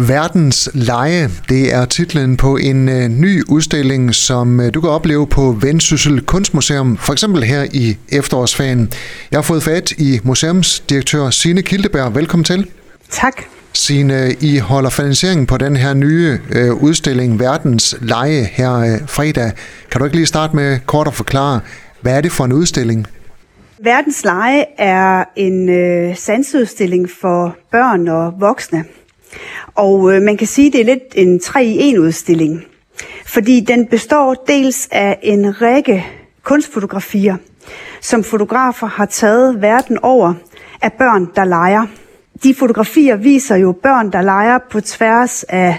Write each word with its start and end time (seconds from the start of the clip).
Verdens 0.00 0.70
Leje, 0.74 1.30
det 1.48 1.74
er 1.74 1.84
titlen 1.84 2.36
på 2.36 2.56
en 2.56 2.88
uh, 2.88 2.94
ny 2.94 3.42
udstilling, 3.48 4.14
som 4.14 4.60
uh, 4.60 4.66
du 4.74 4.80
kan 4.80 4.90
opleve 4.90 5.26
på 5.26 5.56
Vendsyssel 5.60 6.20
Kunstmuseum, 6.20 6.96
for 6.96 7.12
eksempel 7.12 7.42
her 7.42 7.66
i 7.72 7.96
efterårsferien. 8.08 8.92
Jeg 9.30 9.36
har 9.36 9.42
fået 9.42 9.62
fat 9.62 9.92
i 9.92 10.20
museumsdirektør 10.22 11.30
Sine 11.30 11.62
Kildeberg. 11.62 12.14
Velkommen 12.14 12.44
til. 12.44 12.70
Tak. 13.10 13.42
Sine, 13.72 14.34
I 14.40 14.58
holder 14.58 14.90
finansieringen 14.90 15.46
på 15.46 15.56
den 15.56 15.76
her 15.76 15.94
nye 15.94 16.38
uh, 16.56 16.82
udstilling 16.82 17.40
Verdens 17.40 17.96
Leje 18.00 18.48
her 18.52 18.78
uh, 18.78 19.08
fredag. 19.08 19.52
Kan 19.90 19.98
du 19.98 20.04
ikke 20.04 20.16
lige 20.16 20.26
starte 20.26 20.56
med 20.56 20.78
kort 20.86 21.06
at 21.06 21.14
forklare, 21.14 21.60
hvad 22.00 22.16
er 22.16 22.20
det 22.20 22.32
for 22.32 22.44
en 22.44 22.52
udstilling? 22.52 23.06
Verdens 23.84 24.24
Leje 24.24 24.64
er 24.78 25.24
en 25.36 25.68
øh, 25.68 26.16
sansudstilling 26.16 27.10
for 27.20 27.56
børn 27.72 28.08
og 28.08 28.34
voksne. 28.40 28.84
Og 29.74 30.14
øh, 30.14 30.22
man 30.22 30.36
kan 30.36 30.46
sige, 30.46 30.66
at 30.66 30.72
det 30.72 30.80
er 30.80 30.84
lidt 30.84 31.02
en 31.14 31.40
3-i-1 31.44 32.00
udstilling. 32.00 32.64
Fordi 33.26 33.60
den 33.60 33.86
består 33.86 34.44
dels 34.48 34.88
af 34.92 35.18
en 35.22 35.62
række 35.62 36.06
kunstfotografier, 36.42 37.36
som 38.00 38.24
fotografer 38.24 38.86
har 38.86 39.06
taget 39.06 39.62
verden 39.62 39.98
over 40.02 40.34
af 40.82 40.92
børn, 40.92 41.28
der 41.36 41.44
leger. 41.44 41.86
De 42.42 42.54
fotografier 42.54 43.16
viser 43.16 43.56
jo 43.56 43.72
børn, 43.82 44.12
der 44.12 44.22
leger 44.22 44.58
på 44.70 44.80
tværs 44.80 45.42
af 45.42 45.78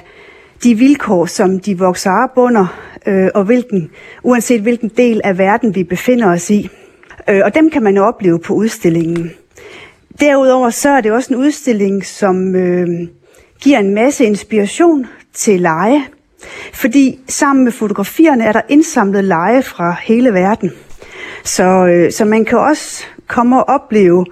de 0.64 0.76
vilkår, 0.76 1.26
som 1.26 1.60
de 1.60 1.78
vokser 1.78 2.12
op 2.12 2.32
under, 2.36 2.66
øh, 3.06 3.30
og 3.36 3.44
hvilken, 3.44 3.90
uanset 4.24 4.62
hvilken 4.62 4.92
del 4.98 5.22
af 5.24 5.38
verden 5.38 5.76
vi 5.76 5.84
befinder 5.84 6.32
os 6.32 6.50
i. 6.50 6.70
Øh, 7.30 7.42
og 7.46 7.56
dem 7.56 7.70
kan 7.70 7.84
man 7.84 7.98
opleve 7.98 8.40
på 8.40 8.54
udstillingen. 8.54 9.32
Derudover 10.20 10.70
så 10.70 10.90
er 10.90 11.02
det 11.02 11.12
også 11.12 11.34
en 11.34 11.40
udstilling, 11.40 12.06
som 12.06 12.56
øh, 12.56 12.88
giver 13.62 13.80
en 13.80 13.94
masse 13.94 14.26
inspiration 14.26 15.08
til 15.34 15.62
lege. 15.62 16.08
Fordi 16.74 17.20
sammen 17.28 17.64
med 17.64 17.72
fotografierne 17.72 18.44
er 18.44 18.52
der 18.52 18.62
indsamlet 18.70 19.24
lege 19.24 19.64
fra 19.64 19.96
hele 20.04 20.34
verden. 20.34 20.72
Så, 21.44 21.64
øh, 21.64 22.12
så 22.12 22.26
man 22.26 22.46
kan 22.46 22.58
også 22.58 23.04
komme 23.28 23.64
og 23.64 23.70
opleve 23.70 24.26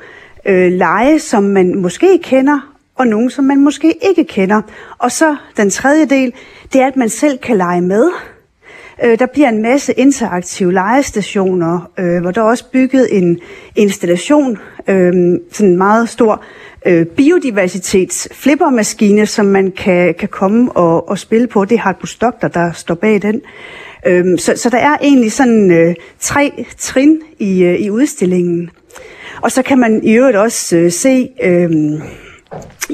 øh, 0.45 0.71
lege, 0.71 1.19
som 1.19 1.43
man 1.43 1.75
måske 1.75 2.19
kender, 2.23 2.73
og 2.95 3.07
nogle, 3.07 3.31
som 3.31 3.45
man 3.45 3.63
måske 3.63 3.93
ikke 4.09 4.23
kender. 4.23 4.61
Og 4.97 5.11
så 5.11 5.35
den 5.57 5.69
tredje 5.69 6.05
del, 6.05 6.33
det 6.73 6.81
er, 6.81 6.87
at 6.87 6.95
man 6.95 7.09
selv 7.09 7.37
kan 7.37 7.57
lege 7.57 7.81
med. 7.81 8.09
Øh, 9.03 9.19
der 9.19 9.25
bliver 9.25 9.49
en 9.49 9.61
masse 9.61 9.93
interaktive 9.93 10.73
legestationer, 10.73 11.91
øh, 11.99 12.21
hvor 12.21 12.31
der 12.31 12.41
er 12.41 12.45
også 12.45 12.65
bygget 12.71 13.17
en 13.17 13.39
installation, 13.75 14.57
øh, 14.87 15.39
sådan 15.51 15.71
en 15.71 15.77
meget 15.77 16.09
stor 16.09 16.43
øh, 16.85 17.05
biodiversitets 17.05 18.27
flippermaskine, 18.31 19.25
som 19.25 19.45
man 19.45 19.71
kan, 19.71 20.13
kan 20.13 20.29
komme 20.29 20.71
og, 20.71 21.09
og 21.09 21.19
spille 21.19 21.47
på. 21.47 21.65
Det 21.65 21.75
er 21.75 21.79
Hartbus 21.79 22.15
Doktor, 22.15 22.47
der 22.47 22.71
står 22.71 22.95
bag 22.95 23.21
den. 23.21 23.41
Øh, 24.07 24.39
så, 24.39 24.53
så 24.55 24.69
der 24.69 24.77
er 24.77 24.97
egentlig 25.01 25.31
sådan 25.31 25.71
øh, 25.71 25.95
tre 26.19 26.65
trin 26.77 27.19
i, 27.39 27.63
øh, 27.63 27.79
i 27.79 27.89
udstillingen. 27.89 28.69
Og 29.41 29.51
så 29.51 29.61
kan 29.61 29.79
man 29.79 30.03
i 30.03 30.13
øvrigt 30.13 30.37
også 30.37 30.77
øh, 30.77 30.91
se 30.91 31.29
øh, 31.43 31.71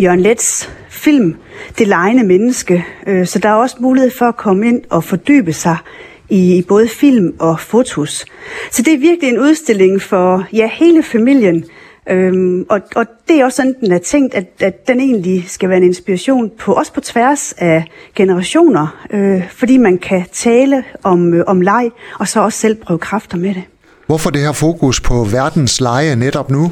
Jørgen 0.02 0.20
Lets 0.20 0.70
film, 0.90 1.36
Det 1.78 1.88
lejende 1.88 2.24
menneske. 2.24 2.86
Øh, 3.08 3.28
så 3.28 3.40
der 3.40 3.50
er 3.50 3.54
også 3.54 3.76
mulighed 3.80 4.12
for 4.12 4.26
at 4.26 4.38
komme 4.38 4.68
ind 4.68 4.82
og 4.90 5.04
fordybe 5.04 5.54
sig 5.54 5.78
i, 6.30 6.58
i 6.58 6.62
både 6.62 6.88
film 6.88 7.36
og 7.40 7.60
fotos. 7.60 8.26
Så 8.72 8.82
det 8.82 8.94
er 8.94 8.98
virkelig 8.98 9.30
en 9.30 9.40
udstilling 9.40 10.02
for 10.02 10.46
ja, 10.54 10.70
hele 10.74 11.04
familien. 11.04 11.66
Øhm, 12.10 12.66
og, 12.70 12.82
og 12.96 13.06
det 13.28 13.40
er 13.40 13.46
også 13.46 13.56
sådan, 13.56 13.76
den 13.82 13.92
er 13.92 13.98
tænkt, 13.98 14.34
at, 14.34 14.46
at 14.60 14.88
den 14.88 15.00
egentlig 15.00 15.46
skal 15.48 15.70
være 15.70 15.78
en 15.78 15.84
inspiration 15.84 16.52
på 16.60 16.74
også 16.74 16.94
på 16.94 17.02
tværs 17.02 17.54
af 17.58 17.86
generationer, 18.16 19.06
øh, 19.12 19.50
fordi 19.50 19.78
man 19.78 19.98
kan 19.98 20.26
tale 20.32 20.84
om, 21.04 21.34
øh, 21.34 21.44
om 21.48 21.62
leg, 21.62 21.90
og 22.20 22.28
så 22.28 22.42
også 22.42 22.60
selv 22.60 22.76
prøve 22.76 23.00
kræfter 23.00 23.38
med 23.38 23.54
det. 23.54 23.64
Hvorfor 24.08 24.30
det 24.30 24.42
her 24.42 24.52
fokus 24.52 25.02
på 25.02 25.24
verdens 25.24 25.82
leje 25.82 26.16
netop 26.16 26.52
nu? 26.52 26.72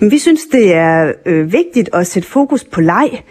Men 0.00 0.10
vi 0.10 0.18
synes, 0.18 0.40
det 0.52 0.74
er 0.74 1.12
øh, 1.26 1.52
vigtigt 1.52 1.90
at 1.92 2.06
sætte 2.06 2.28
fokus 2.28 2.64
på 2.64 2.80
leg, 2.80 3.22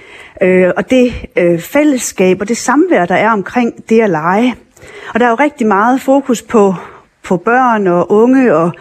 øh, 0.42 0.72
og 0.78 0.90
det 0.90 1.14
øh, 1.38 1.60
fællesskab 1.60 2.42
og 2.42 2.48
det 2.48 2.58
samvær, 2.58 3.06
der 3.06 3.16
er 3.16 3.32
omkring 3.32 3.90
det 3.90 4.02
at 4.02 4.10
lege. 4.10 4.56
Og 5.14 5.20
der 5.20 5.26
er 5.26 5.30
jo 5.30 5.36
rigtig 5.36 5.68
meget 5.68 6.02
fokus 6.02 6.42
på, 6.42 6.76
på 7.24 7.38
børn 7.38 7.88
og 7.88 8.12
unge 8.12 8.56
og 8.56 8.72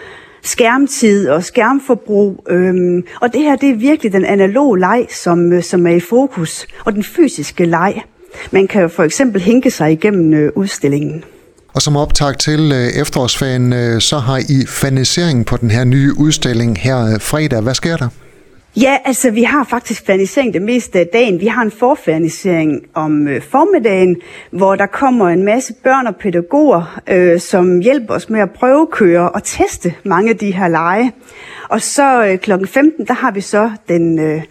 skærmtid 0.48 1.28
og 1.28 1.44
skærmforbrug. 1.44 2.44
Øhm, 2.50 3.04
og 3.20 3.32
det 3.32 3.40
her, 3.40 3.56
det 3.56 3.70
er 3.70 3.74
virkelig 3.74 4.12
den 4.12 4.24
analoge 4.24 4.78
leg, 4.78 5.06
som, 5.10 5.52
øh, 5.52 5.62
som 5.62 5.86
er 5.86 5.90
i 5.90 6.00
fokus, 6.00 6.66
og 6.84 6.92
den 6.92 7.04
fysiske 7.04 7.64
leg. 7.64 8.02
Man 8.50 8.66
kan 8.66 8.82
jo 8.82 8.88
for 8.88 9.02
eksempel 9.02 9.40
hinke 9.40 9.70
sig 9.70 9.92
igennem 9.92 10.34
øh, 10.34 10.52
udstillingen. 10.54 11.24
Og 11.74 11.82
som 11.82 11.96
optag 11.96 12.38
til 12.38 12.72
øh, 12.72 13.00
efterårsferien, 13.00 13.72
øh, 13.72 14.00
så 14.00 14.18
har 14.18 14.38
I 14.38 14.66
faniseringen 14.66 15.44
på 15.44 15.56
den 15.56 15.70
her 15.70 15.84
nye 15.84 16.12
udstilling 16.18 16.78
her 16.78 17.06
øh, 17.06 17.20
fredag. 17.20 17.60
Hvad 17.60 17.74
sker 17.74 17.96
der? 17.96 18.08
Ja, 18.80 18.98
altså 19.04 19.30
vi 19.30 19.42
har 19.42 19.64
faktisk 19.64 20.06
fanisering 20.06 20.54
det 20.54 20.62
meste 20.62 20.98
af 20.98 21.06
dagen. 21.06 21.40
Vi 21.40 21.46
har 21.46 21.62
en 21.62 21.70
forfernisering 21.70 22.82
om 22.94 23.28
øh, 23.28 23.42
formiddagen, 23.42 24.16
hvor 24.50 24.76
der 24.76 24.86
kommer 24.86 25.28
en 25.28 25.44
masse 25.44 25.74
børn 25.84 26.06
og 26.06 26.16
pædagoger, 26.16 27.00
øh, 27.08 27.40
som 27.40 27.80
hjælper 27.80 28.14
os 28.14 28.30
med 28.30 28.40
at 28.40 28.50
prøvekøre 28.50 29.30
og 29.30 29.44
teste 29.44 29.94
mange 30.04 30.30
af 30.30 30.36
de 30.36 30.54
her 30.54 30.68
lege. 30.68 31.12
Og 31.68 31.82
så 31.82 32.26
øh, 32.26 32.38
kl. 32.38 32.66
15, 32.66 33.06
der 33.06 33.14
har 33.14 33.30
vi 33.30 33.40
så 33.40 33.70
den, 33.88 34.18
øh, 34.18 34.42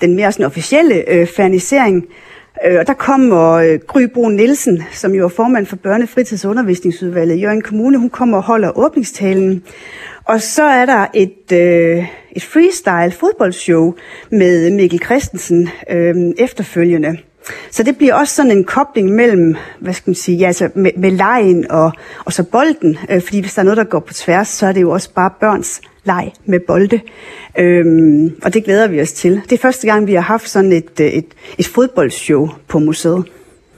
den 0.00 0.16
mere 0.16 0.32
sådan 0.32 0.46
officielle 0.46 1.10
øh, 1.10 1.26
fanisering, 1.36 2.04
Øh, 2.64 2.78
og 2.78 2.86
der 2.86 2.94
kommer 2.94 3.52
øh, 3.52 3.78
Gry 3.86 4.02
Bro 4.14 4.28
Nielsen, 4.28 4.82
som 4.92 5.14
jo 5.14 5.24
er 5.24 5.28
formand 5.28 5.66
for 5.66 5.76
børnefritidsundervisningsudvalget 5.76 6.46
og 6.46 6.50
Undervisningsudvalget 6.50 7.36
i 7.36 7.40
Jørgen 7.40 7.62
Kommune. 7.62 7.98
Hun 7.98 8.10
kommer 8.10 8.36
og 8.36 8.42
holder 8.42 8.78
åbningstalen. 8.78 9.62
Og 10.24 10.42
så 10.42 10.62
er 10.62 10.86
der 10.86 11.06
et, 11.14 11.52
øh, 11.52 12.06
et 12.32 12.44
freestyle 12.44 13.10
fodboldshow 13.10 13.94
med 14.30 14.70
Mikkel 14.70 15.00
Christensen 15.04 15.68
øh, 15.90 16.14
efterfølgende. 16.38 17.16
Så 17.70 17.82
det 17.82 17.96
bliver 17.96 18.14
også 18.14 18.34
sådan 18.34 18.50
en 18.50 18.64
kobling 18.64 19.10
mellem, 19.10 19.56
hvad 19.80 19.92
skal 19.92 20.10
man 20.10 20.14
sige, 20.14 20.38
ja, 20.38 20.46
altså 20.46 20.70
med, 20.74 20.90
med 20.96 21.10
lejen 21.10 21.70
og, 21.70 21.92
og 22.24 22.32
så 22.32 22.42
bolden. 22.42 22.98
Øh, 23.10 23.22
fordi 23.22 23.40
hvis 23.40 23.54
der 23.54 23.60
er 23.60 23.64
noget, 23.64 23.76
der 23.76 23.84
går 23.84 24.00
på 24.00 24.14
tværs, 24.14 24.48
så 24.48 24.66
er 24.66 24.72
det 24.72 24.80
jo 24.80 24.90
også 24.90 25.10
bare 25.14 25.30
børns 25.40 25.80
leg 26.06 26.32
med 26.44 26.60
bolde. 26.66 27.00
Øhm, 27.58 28.34
og 28.42 28.54
det 28.54 28.64
glæder 28.64 28.88
vi 28.88 29.00
os 29.00 29.12
til. 29.12 29.40
Det 29.50 29.52
er 29.52 29.62
første 29.62 29.86
gang, 29.86 30.06
vi 30.06 30.14
har 30.14 30.20
haft 30.20 30.48
sådan 30.48 30.72
et, 30.72 31.00
et, 31.00 31.26
et 31.58 31.66
fodboldshow 31.66 32.48
på 32.68 32.78
museet. 32.78 33.24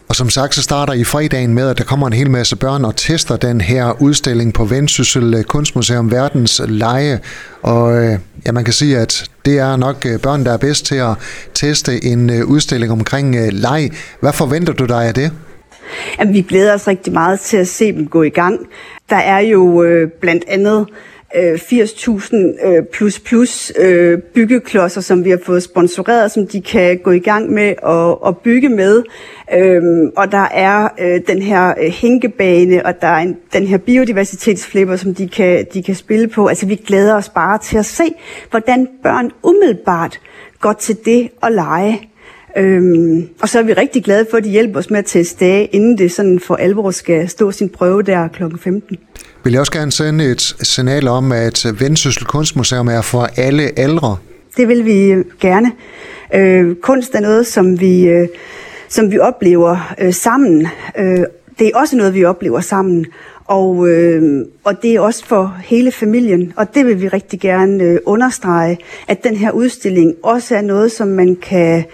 Og 0.09 0.17
som 0.17 0.31
sagt, 0.31 0.55
så 0.55 0.63
starter 0.63 0.93
I 0.93 1.05
fredagen 1.05 1.55
med, 1.55 1.71
at 1.71 1.79
der 1.79 1.85
kommer 1.85 2.07
en 2.07 2.13
hel 2.13 2.31
masse 2.31 2.57
børn 2.57 2.85
og 2.85 2.97
tester 2.97 3.37
den 3.37 3.61
her 3.61 4.03
udstilling 4.03 4.55
på 4.55 4.65
Vendsyssel 4.65 5.45
Kunstmuseum 5.45 6.11
Verdens 6.11 6.63
Leje. 6.69 7.21
Og 7.63 8.05
øh, 8.05 8.19
ja, 8.47 8.53
man 8.53 8.65
kan 8.65 8.73
sige, 8.73 8.99
at 8.99 9.31
det 9.45 9.59
er 9.59 9.77
nok 9.77 10.07
øh, 10.07 10.21
børn, 10.21 10.45
der 10.45 10.53
er 10.53 10.57
bedst 10.57 10.87
til 10.87 10.95
at 10.95 11.15
teste 11.55 12.05
en 12.05 12.31
øh, 12.31 12.47
udstilling 12.47 12.93
omkring 12.93 13.37
leg. 13.53 13.91
Hvad 14.21 14.33
forventer 14.33 14.73
du 14.73 14.85
dig 14.85 15.05
af 15.05 15.15
det? 15.15 15.33
Jamen, 16.19 16.35
vi 16.35 16.43
glæder 16.43 16.75
os 16.75 16.89
rigtig 16.89 17.13
meget 17.13 17.41
til 17.41 17.57
at 17.57 17.69
se 17.69 17.93
dem 17.93 18.07
gå 18.07 18.23
i 18.23 18.31
gang. 18.31 18.59
Der 19.11 19.17
er 19.17 19.39
jo 19.39 19.83
øh, 19.83 20.11
blandt 20.21 20.45
andet 20.49 20.87
Øh, 21.37 21.55
80.000 21.55 22.67
øh, 22.67 22.85
plus 22.93 23.21
plus 23.21 23.73
øh, 23.79 24.19
byggeklodser, 24.19 25.01
som 25.01 25.25
vi 25.25 25.31
har 25.31 25.39
fået 25.47 25.63
sponsoreret, 25.63 26.31
som 26.31 26.47
de 26.47 26.61
kan 26.63 26.99
gå 26.99 27.11
i 27.11 27.19
gang 27.19 27.51
med 27.51 27.75
at, 27.87 28.29
at 28.29 28.39
bygge 28.39 28.69
med. 28.69 29.03
Øhm, 29.55 30.13
og 30.17 30.33
der 30.33 30.49
er 30.51 30.89
øh, 31.01 31.21
den 31.27 31.43
her 31.43 31.75
øh, 31.81 31.91
hænkebane, 31.91 32.87
og 32.87 33.01
der 33.01 33.09
er 33.09 33.19
en, 33.19 33.37
den 33.53 33.67
her 33.67 33.79
biodiversitetsflipper, 33.79 34.97
som 34.97 35.15
de 35.15 35.29
kan, 35.29 35.67
de 35.75 35.83
kan 35.83 35.95
spille 35.95 36.29
på. 36.29 36.47
Altså 36.47 36.67
vi 36.67 36.75
glæder 36.75 37.15
os 37.15 37.29
bare 37.29 37.59
til 37.59 37.79
at 37.79 37.87
se, 37.87 38.05
hvordan 38.51 38.89
børn 39.03 39.31
umiddelbart 39.43 40.21
går 40.61 40.73
til 40.73 40.97
det 41.05 41.29
at 41.43 41.53
lege. 41.53 42.09
Øhm, 42.57 43.29
og 43.43 43.49
så 43.49 43.59
er 43.59 43.63
vi 43.63 43.73
rigtig 43.73 44.05
glade 44.05 44.27
for, 44.31 44.39
at 44.39 44.45
de 44.45 44.51
hjælper 44.51 44.79
os 44.79 44.91
med 44.91 44.99
at 44.99 45.05
teste 45.07 45.45
af, 45.45 45.69
inden 45.73 45.99
det 45.99 46.13
sådan 46.13 46.41
for 46.41 46.57
alvor 46.57 46.91
skal 46.91 47.29
stå 47.29 47.51
sin 47.51 47.69
prøve 47.69 48.03
der 48.03 48.29
kl. 48.29 48.43
15 48.61 48.99
vil 49.49 49.53
jeg 49.53 49.61
også 49.61 49.73
gerne 49.73 49.93
sende 49.93 50.31
et 50.31 50.41
signal 50.63 51.09
om, 51.09 51.33
at 51.33 51.67
Vendsyssel 51.79 52.25
Kunstmuseum 52.25 52.89
er 52.89 53.01
for 53.01 53.29
alle 53.37 53.79
aldre. 53.79 54.17
Det 54.57 54.69
vil 54.69 54.85
vi 54.85 55.05
øh, 55.05 55.25
gerne. 55.41 55.73
Øh, 56.35 56.75
kunst 56.77 57.15
er 57.15 57.21
noget, 57.21 57.47
som 57.47 57.81
vi, 57.81 58.09
øh, 58.09 58.29
som 58.89 59.11
vi 59.11 59.19
oplever 59.19 59.95
øh, 60.01 60.15
sammen. 60.15 60.67
Øh, 60.99 61.19
det 61.59 61.67
er 61.67 61.79
også 61.79 61.97
noget, 61.97 62.15
vi 62.15 62.25
oplever 62.25 62.61
sammen. 62.61 63.07
Og, 63.45 63.89
øh, 63.89 64.45
og 64.65 64.83
det 64.83 64.95
er 64.95 65.01
også 65.01 65.27
for 65.27 65.57
hele 65.65 65.93
familien. 65.93 66.53
Og 66.57 66.75
det 66.75 66.87
vil 66.87 67.01
vi 67.01 67.09
rigtig 67.09 67.41
gerne 67.41 67.85
øh, 67.85 67.99
understrege, 68.07 68.79
at 69.09 69.25
den 69.25 69.37
her 69.37 69.51
udstilling 69.51 70.15
også 70.23 70.57
er 70.57 70.63
noget, 70.63 70.93
som 70.93 71.09
man 71.09 71.37
kan, 71.37 71.85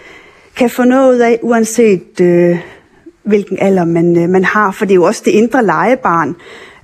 kan 0.56 0.70
få 0.70 0.84
noget 0.84 1.20
af, 1.20 1.38
uanset 1.42 2.20
øh, 2.20 2.58
hvilken 3.22 3.58
alder 3.60 3.84
man, 3.84 4.22
øh, 4.22 4.28
man 4.28 4.44
har. 4.44 4.70
For 4.70 4.84
det 4.84 4.92
er 4.92 4.96
jo 4.96 5.04
også 5.04 5.22
det 5.24 5.30
indre 5.30 5.64
legebarn, 5.64 6.36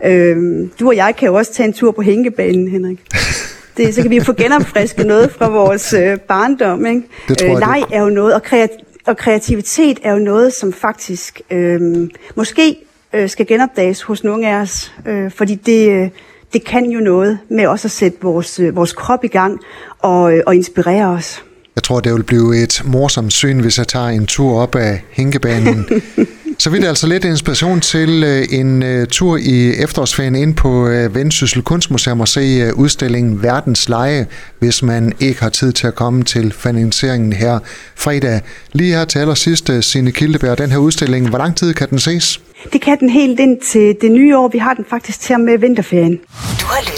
Øhm, 0.05 0.71
du 0.81 0.89
og 0.89 0.97
jeg 0.97 1.17
kan 1.17 1.29
jo 1.29 1.35
også 1.35 1.53
tage 1.53 1.67
en 1.67 1.73
tur 1.73 1.93
på 1.93 2.03
hængebanen, 2.03 2.69
Henrik. 2.69 3.01
Det, 3.77 3.95
så 3.95 4.03
kan 4.03 4.11
vi 4.11 4.17
jo 4.17 4.23
få 4.23 4.33
genopfrisket 4.33 5.07
noget 5.07 5.31
fra 5.31 5.49
vores 5.49 5.93
øh, 5.93 6.19
barndom. 6.19 6.87
Ikke? 6.87 7.03
Det 7.29 7.39
tror 7.39 7.47
jeg, 7.47 7.55
øh, 7.55 7.61
leg 7.61 7.83
er 7.93 8.03
jo 8.03 8.09
noget, 8.09 8.35
og, 8.35 8.43
kreat- 8.43 8.85
og 9.07 9.17
kreativitet 9.17 9.99
er 10.03 10.13
jo 10.13 10.19
noget, 10.19 10.53
som 10.53 10.73
faktisk 10.73 11.41
øh, 11.51 12.09
måske 12.35 12.77
øh, 13.13 13.29
skal 13.29 13.47
genopdages 13.47 14.03
hos 14.03 14.25
nogle 14.25 14.49
af 14.49 14.55
os, 14.55 14.93
øh, 15.07 15.31
fordi 15.31 15.55
det, 15.55 15.91
øh, 15.91 16.09
det 16.53 16.65
kan 16.65 16.85
jo 16.85 17.01
noget 17.01 17.39
med 17.49 17.67
også 17.67 17.89
at 17.89 17.93
sætte 17.93 18.19
vores, 18.23 18.61
øh, 18.61 18.77
vores 18.77 18.93
krop 18.93 19.25
i 19.25 19.29
gang 19.29 19.61
og, 19.99 20.37
øh, 20.37 20.43
og 20.47 20.55
inspirere 20.55 21.07
os. 21.07 21.45
Jeg 21.81 21.85
tror, 21.85 22.01
det 22.01 22.15
vil 22.15 22.23
blive 22.23 22.63
et 22.63 22.83
morsomt 22.85 23.33
syn, 23.33 23.61
hvis 23.61 23.79
jeg 23.79 23.89
tager 23.89 24.09
en 24.09 24.27
tur 24.27 24.61
op 24.61 24.75
ad 24.77 24.99
Hænkebanen. 25.11 25.87
Så 26.59 26.71
vil 26.71 26.83
det 26.83 26.89
altså 26.89 27.07
lidt 27.07 27.25
inspiration 27.25 27.81
til 27.81 28.25
øh, 28.25 28.59
en 28.61 28.83
uh, 28.83 29.07
tur 29.11 29.37
i 29.37 29.75
efterårsferien 29.83 30.35
ind 30.35 30.55
på 30.55 30.69
uh, 30.69 31.15
Vendsyssel 31.15 31.63
Kunstmuseum 31.63 32.21
og 32.21 32.29
se 32.29 32.75
udstillingen 32.75 33.43
Verdens 33.43 33.89
Leje, 33.89 34.27
hvis 34.59 34.83
man 34.83 35.13
ikke 35.21 35.43
har 35.43 35.49
tid 35.49 35.73
til 35.73 35.87
at 35.87 35.95
komme 35.95 36.23
til 36.23 36.53
finansieringen 36.53 37.33
her 37.33 37.59
fredag. 37.97 38.41
Lige 38.73 38.95
her 38.95 39.05
til 39.05 39.19
allersidst, 39.19 39.71
Signe 39.81 40.13
Kildeberg, 40.13 40.59
den 40.59 40.71
her 40.71 40.79
udstilling, 40.79 41.29
hvor 41.29 41.39
lang 41.39 41.57
tid 41.57 41.75
kan 41.75 41.91
den 41.91 41.99
ses? 41.99 42.41
Det 42.73 42.81
kan 42.81 42.99
den 43.01 43.11
helt 43.11 43.41
ind 43.41 43.61
til 43.61 43.97
det 44.01 44.13
nye 44.13 44.39
år. 44.39 44.49
Vi 44.49 44.59
har 44.59 44.75
den 44.75 44.85
faktisk 44.91 45.21
til 45.21 45.41
med 45.41 45.59
vinterferien. 45.59 46.21
Du 46.61 46.67
har 46.67 46.80